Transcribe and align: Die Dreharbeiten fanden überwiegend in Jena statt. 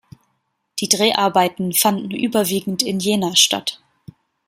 Die 0.79 0.89
Dreharbeiten 0.89 1.73
fanden 1.73 2.09
überwiegend 2.09 2.81
in 2.81 2.99
Jena 2.99 3.35
statt. 3.35 3.83